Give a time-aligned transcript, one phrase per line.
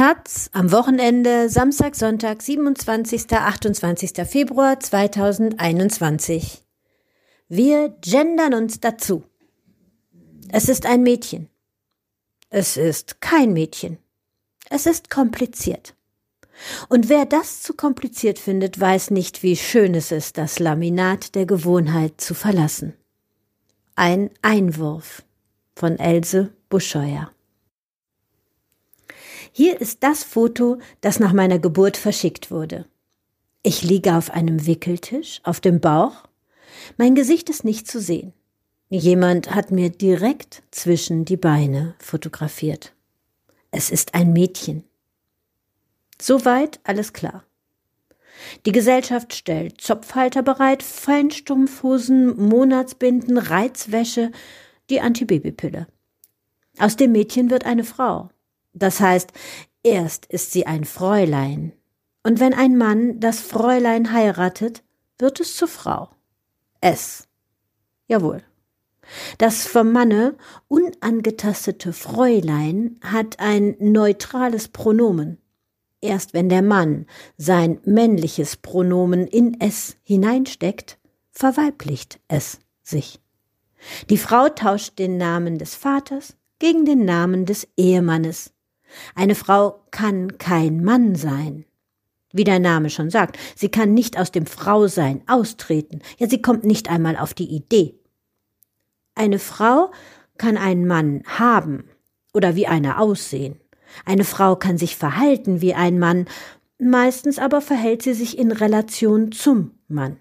[0.00, 3.30] Taz am Wochenende, Samstag, Sonntag, 27.
[3.30, 4.26] 28.
[4.26, 6.64] Februar 2021.
[7.50, 9.24] Wir gendern uns dazu.
[10.48, 11.50] Es ist ein Mädchen.
[12.48, 13.98] Es ist kein Mädchen.
[14.70, 15.94] Es ist kompliziert.
[16.88, 21.44] Und wer das zu kompliziert findet, weiß nicht, wie schön es ist, das Laminat der
[21.44, 22.94] Gewohnheit zu verlassen.
[23.96, 25.24] Ein Einwurf
[25.74, 27.30] von Else Buscheuer.
[29.52, 32.86] Hier ist das Foto, das nach meiner Geburt verschickt wurde.
[33.62, 36.24] Ich liege auf einem Wickeltisch, auf dem Bauch.
[36.96, 38.32] Mein Gesicht ist nicht zu sehen.
[38.88, 42.92] Jemand hat mir direkt zwischen die Beine fotografiert.
[43.70, 44.84] Es ist ein Mädchen.
[46.20, 47.44] Soweit alles klar.
[48.66, 54.32] Die Gesellschaft stellt Zopfhalter bereit, Feinstumpfhosen, Monatsbinden, Reizwäsche,
[54.88, 55.86] die Antibabypille.
[56.78, 58.30] Aus dem Mädchen wird eine Frau.
[58.72, 59.32] Das heißt,
[59.82, 61.72] erst ist sie ein Fräulein,
[62.22, 64.82] und wenn ein Mann das Fräulein heiratet,
[65.18, 66.10] wird es zur Frau.
[66.80, 67.28] Es.
[68.08, 68.42] Jawohl.
[69.38, 70.36] Das vom Manne
[70.68, 75.38] unangetastete Fräulein hat ein neutrales Pronomen.
[76.00, 80.98] Erst wenn der Mann sein männliches Pronomen in es hineinsteckt,
[81.30, 83.20] verweiblicht es sich.
[84.08, 88.52] Die Frau tauscht den Namen des Vaters gegen den Namen des Ehemannes.
[89.14, 91.64] Eine Frau kann kein Mann sein.
[92.32, 96.64] Wie der Name schon sagt, sie kann nicht aus dem Frausein austreten, ja sie kommt
[96.64, 97.94] nicht einmal auf die Idee.
[99.14, 99.90] Eine Frau
[100.38, 101.84] kann einen Mann haben
[102.32, 103.58] oder wie einer aussehen.
[104.04, 106.26] Eine Frau kann sich verhalten wie ein Mann,
[106.78, 110.16] meistens aber verhält sie sich in Relation zum Mann.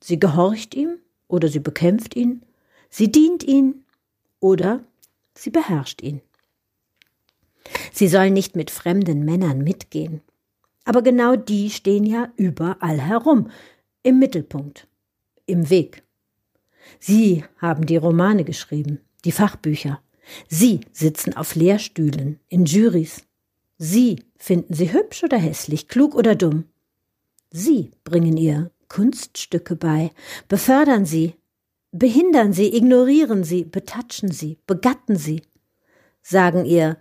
[0.00, 2.44] Sie gehorcht ihm oder sie bekämpft ihn,
[2.88, 3.84] sie dient ihn
[4.40, 4.84] oder
[5.34, 6.22] sie beherrscht ihn.
[7.92, 10.20] Sie soll nicht mit fremden Männern mitgehen.
[10.84, 13.50] Aber genau die stehen ja überall herum,
[14.02, 14.88] im Mittelpunkt,
[15.46, 16.02] im Weg.
[16.98, 20.00] Sie haben die Romane geschrieben, die Fachbücher.
[20.48, 23.22] Sie sitzen auf Lehrstühlen, in Jurys.
[23.76, 26.64] Sie finden sie hübsch oder hässlich, klug oder dumm.
[27.50, 30.10] Sie bringen ihr Kunststücke bei,
[30.48, 31.34] befördern sie,
[31.92, 35.42] behindern sie, ignorieren sie, betatschen sie, begatten sie,
[36.22, 36.96] sagen ihr,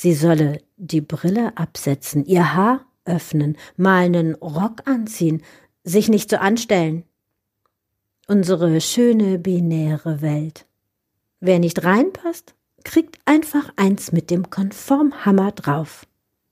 [0.00, 5.42] Sie solle die Brille absetzen, ihr Haar öffnen, mal einen Rock anziehen,
[5.82, 7.02] sich nicht so anstellen.
[8.28, 10.66] Unsere schöne binäre Welt.
[11.40, 12.54] Wer nicht reinpasst,
[12.84, 16.06] kriegt einfach eins mit dem Konformhammer drauf.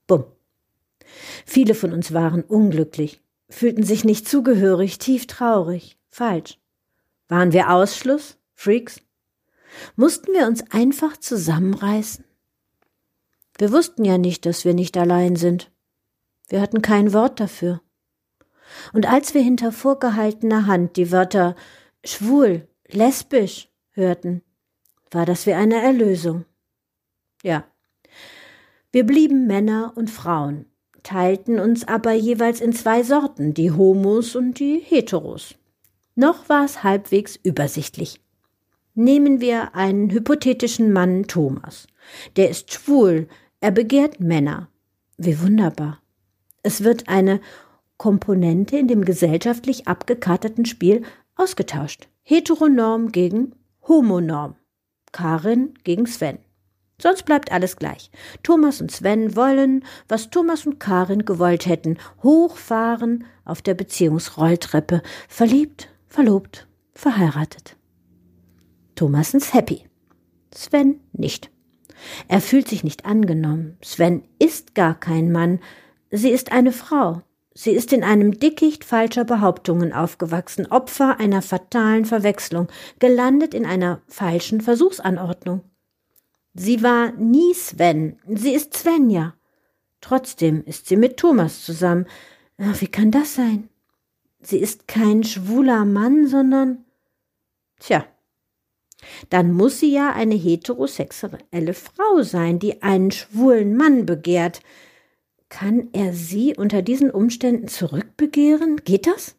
[0.09, 0.25] Bumm.
[1.45, 6.59] Viele von uns waren unglücklich, fühlten sich nicht zugehörig, tief traurig, falsch.
[7.28, 9.01] Waren wir Ausschluss, Freaks?
[9.95, 12.26] Mussten wir uns einfach zusammenreißen?
[13.59, 15.71] Wir wussten ja nicht, dass wir nicht allein sind.
[16.49, 17.81] Wir hatten kein Wort dafür.
[18.93, 21.56] Und als wir hinter vorgehaltener Hand die Wörter
[22.05, 24.43] schwul, lesbisch hörten,
[25.11, 26.45] war das wie eine Erlösung.
[27.43, 27.65] Ja.
[28.93, 30.66] Wir blieben Männer und Frauen,
[31.03, 35.55] teilten uns aber jeweils in zwei Sorten, die Homos und die Heteros.
[36.15, 38.21] Noch war es halbwegs übersichtlich.
[38.95, 41.87] Nehmen wir einen hypothetischen Mann Thomas.
[42.37, 43.28] Der ist schwul,
[43.61, 44.69] er begehrt Männer.
[45.17, 46.00] Wie wunderbar.
[46.62, 47.41] Es wird eine
[47.97, 51.03] Komponente in dem gesellschaftlich abgekaterten Spiel
[51.37, 52.09] ausgetauscht.
[52.22, 53.55] Heteronorm gegen
[53.87, 54.56] Homonorm.
[55.12, 56.39] Karin gegen Sven.
[57.00, 58.11] Sonst bleibt alles gleich.
[58.43, 65.91] Thomas und Sven wollen, was Thomas und Karin gewollt hätten, hochfahren auf der Beziehungsrolltreppe, verliebt,
[66.06, 67.77] verlobt, verheiratet.
[68.95, 69.84] Thomas ist happy.
[70.55, 71.50] Sven nicht.
[72.29, 73.77] Er fühlt sich nicht angenommen.
[73.83, 75.61] Sven ist gar kein Mann.
[76.11, 77.23] Sie ist eine Frau.
[77.55, 82.69] Sie ist in einem Dickicht falscher Behauptungen aufgewachsen, Opfer einer fatalen Verwechslung,
[82.99, 85.63] gelandet in einer falschen Versuchsanordnung.
[86.53, 89.34] Sie war nie Sven, sie ist Svenja.
[90.03, 92.07] Trotzdem ist sie mit Thomas zusammen.
[92.59, 93.69] Wie kann das sein?
[94.41, 96.84] Sie ist kein schwuler Mann, sondern.
[97.81, 98.07] Tja,
[99.31, 104.60] dann muss sie ja eine heterosexuelle Frau sein, die einen schwulen Mann begehrt.
[105.48, 108.83] Kann er sie unter diesen Umständen zurückbegehren?
[108.84, 109.37] Geht das?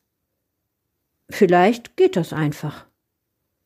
[1.29, 2.85] Vielleicht geht das einfach.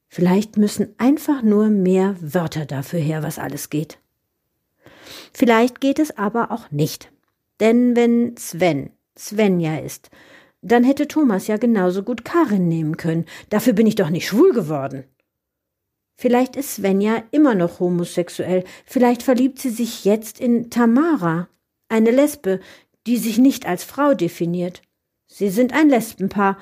[0.08, 4.00] Vielleicht müssen einfach nur mehr Wörter dafür her, was alles geht.
[5.34, 7.12] Vielleicht geht es aber auch nicht.
[7.60, 10.10] Denn wenn Sven Svenja ist,
[10.62, 13.26] dann hätte Thomas ja genauso gut Karin nehmen können.
[13.50, 15.06] Dafür bin ich doch nicht schwul geworden.
[16.16, 21.48] Vielleicht ist Svenja immer noch homosexuell, vielleicht verliebt sie sich jetzt in Tamara,
[21.90, 22.60] eine Lesbe,
[23.08, 24.82] die sich nicht als Frau definiert.
[25.28, 26.58] Sie sind ein Lesbenpaar,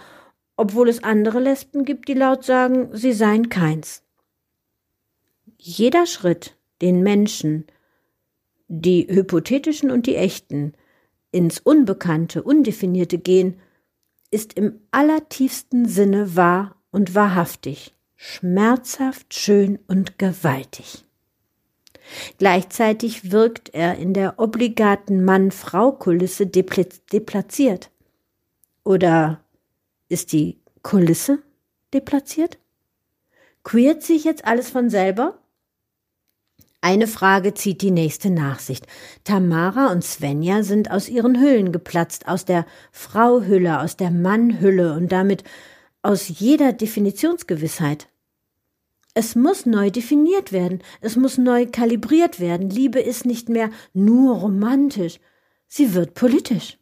[0.56, 4.04] obwohl es andere Lesben gibt, die laut sagen, sie seien keins.
[5.58, 7.66] Jeder Schritt, den Menschen,
[8.68, 10.74] die hypothetischen und die echten,
[11.32, 13.60] ins Unbekannte, Undefinierte gehen,
[14.32, 21.06] ist im allertiefsten Sinne wahr und wahrhaftig, schmerzhaft, schön und gewaltig.
[22.38, 27.92] Gleichzeitig wirkt er in der obligaten Mann-Frau-Kulisse deplatziert.
[28.84, 29.40] Oder
[30.10, 31.40] ist die Kulisse
[31.94, 32.58] deplatziert?
[33.64, 35.40] Queert sich jetzt alles von selber?
[36.82, 38.86] Eine Frage zieht die nächste Nachsicht.
[39.24, 45.12] Tamara und Svenja sind aus ihren Hüllen geplatzt, aus der Frauhülle, aus der Mannhülle und
[45.12, 45.44] damit
[46.02, 48.08] aus jeder Definitionsgewissheit.
[49.14, 52.70] Es muss neu definiert werden, es muss neu kalibriert werden.
[52.70, 55.20] Liebe ist nicht mehr nur romantisch,
[55.68, 56.78] sie wird politisch.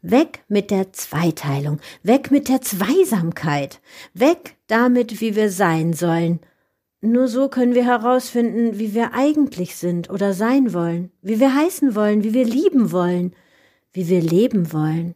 [0.00, 3.80] Weg mit der Zweiteilung, weg mit der Zweisamkeit,
[4.14, 6.40] weg damit, wie wir sein sollen.
[7.00, 11.94] Nur so können wir herausfinden, wie wir eigentlich sind oder sein wollen, wie wir heißen
[11.94, 13.34] wollen, wie wir lieben wollen,
[13.92, 15.14] wie wir leben wollen.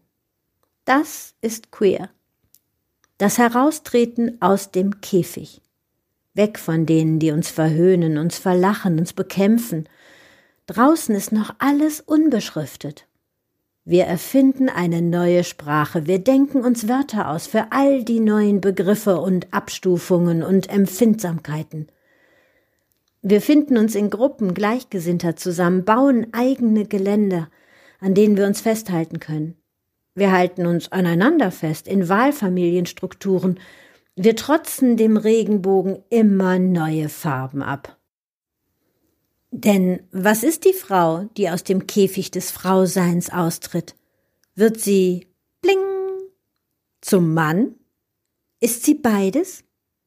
[0.85, 2.11] Das ist queer.
[3.19, 5.63] Das Heraustreten aus dem Käfig
[6.37, 9.89] weg von denen, die uns verhöhnen, uns verlachen, uns bekämpfen.
[10.67, 13.07] Draußen ist noch alles unbeschriftet.
[13.85, 19.21] Wir erfinden eine neue Sprache, wir denken uns Wörter aus für all die neuen Begriffe
[19.21, 21.87] und Abstufungen und Empfindsamkeiten.
[23.23, 27.49] Wir finden uns in Gruppen Gleichgesinnter zusammen, bauen eigene Geländer,
[28.01, 29.57] an denen wir uns festhalten können.
[30.17, 33.61] Wir halten uns aneinander fest in Wahlfamilienstrukturen,
[34.17, 37.99] wir trotzen dem Regenbogen immer neue Farben ab.
[39.51, 43.95] Denn was ist die Frau, die aus dem Käfig des Frauseins austritt?
[44.55, 45.27] Wird sie
[45.61, 45.77] bling
[47.03, 47.75] zum Mann?
[48.59, 49.65] Ist sie beides?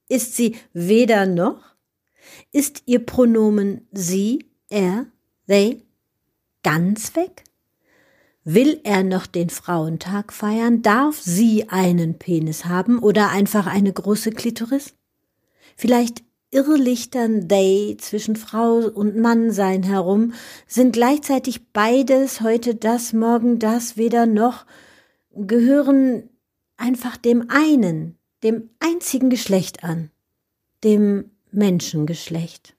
[0.07, 1.75] Ist sie weder noch?
[2.51, 5.05] Ist ihr Pronomen sie, er,
[5.47, 5.83] they
[6.63, 7.43] ganz weg?
[8.43, 10.81] Will er noch den Frauentag feiern?
[10.81, 14.95] Darf sie einen Penis haben oder einfach eine große Klitoris?
[15.75, 20.33] Vielleicht irrlichtern they zwischen Frau und Mannsein herum,
[20.67, 24.65] sind gleichzeitig beides, heute das, morgen das, weder noch,
[25.35, 26.29] gehören
[26.77, 30.09] einfach dem einen, dem einzigen Geschlecht an,
[30.83, 32.75] dem Menschengeschlecht.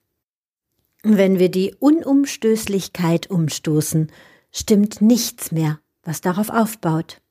[1.03, 4.11] Wenn wir die Unumstößlichkeit umstoßen,
[4.51, 7.21] stimmt nichts mehr, was darauf aufbaut.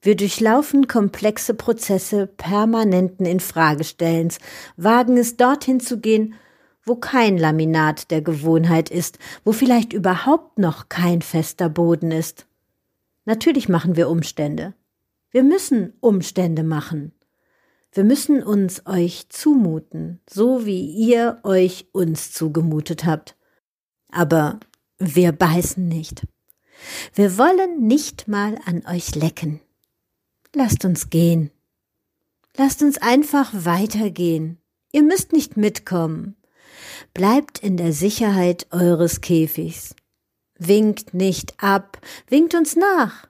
[0.00, 4.38] Wir durchlaufen komplexe Prozesse permanenten Infragestellens,
[4.76, 6.34] wagen es dorthin zu gehen,
[6.84, 12.46] wo kein Laminat der Gewohnheit ist, wo vielleicht überhaupt noch kein fester Boden ist.
[13.24, 14.74] Natürlich machen wir Umstände.
[15.30, 17.12] Wir müssen Umstände machen.
[17.90, 23.36] Wir müssen uns euch zumuten, so wie ihr euch uns zugemutet habt.
[24.10, 24.60] Aber
[24.98, 26.22] wir beißen nicht.
[27.14, 29.60] Wir wollen nicht mal an euch lecken.
[30.54, 31.50] Lasst uns gehen.
[32.56, 34.58] Lasst uns einfach weitergehen.
[34.92, 36.36] Ihr müsst nicht mitkommen.
[37.12, 39.94] Bleibt in der Sicherheit eures Käfigs.
[40.58, 43.28] Winkt nicht ab, winkt uns nach.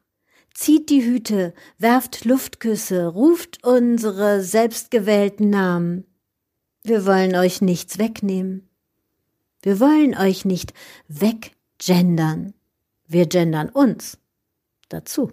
[0.54, 6.06] Zieht die Hüte, werft Luftküsse, ruft unsere selbstgewählten Namen.
[6.82, 8.68] Wir wollen euch nichts wegnehmen.
[9.62, 10.72] Wir wollen euch nicht
[11.08, 12.54] weggendern.
[13.08, 14.18] Wir gendern uns
[14.88, 15.32] dazu.